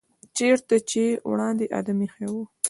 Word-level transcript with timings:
چېرته 0.37 0.75
چې 0.89 1.03
وړاندې 1.29 1.65
آدم 1.79 1.97
ایښی 2.03 2.27
و. 2.33 2.35